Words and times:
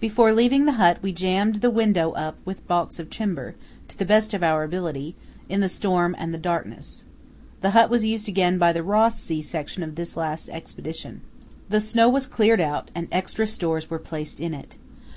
Before 0.00 0.32
leaving 0.32 0.64
the 0.64 0.72
hut 0.72 0.98
we 1.00 1.12
jammed 1.12 1.60
the 1.60 1.70
window 1.70 2.10
up 2.10 2.38
with 2.44 2.66
baulks 2.66 2.98
of 2.98 3.08
timber, 3.08 3.54
to 3.86 3.96
the 3.96 4.04
best 4.04 4.34
of 4.34 4.42
our 4.42 4.64
ability, 4.64 5.14
in 5.48 5.60
the 5.60 5.68
storm 5.68 6.16
and 6.18 6.42
darkness. 6.42 7.04
The 7.60 7.70
hut 7.70 7.88
was 7.88 8.04
used 8.04 8.28
again 8.28 8.58
by 8.58 8.72
the 8.72 8.82
Ross 8.82 9.20
Sea 9.20 9.42
Section 9.42 9.84
of 9.84 9.94
this 9.94 10.16
last 10.16 10.48
Expedition. 10.48 11.20
The 11.68 11.78
snow 11.78 12.08
was 12.08 12.26
cleared 12.26 12.60
out 12.60 12.90
and 12.92 13.06
extra 13.12 13.46
stores 13.46 13.88
were 13.90 14.00
placed 14.00 14.40
in 14.40 14.52
it. 14.54 14.76